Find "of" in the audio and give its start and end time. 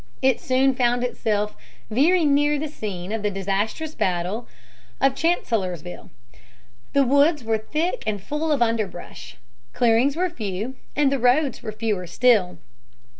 3.11-3.21, 4.99-5.13, 8.51-8.63